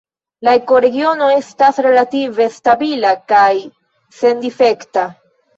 [0.47, 3.53] La ekoregiono estas relative stabila kaj
[4.23, 5.07] sendifekta.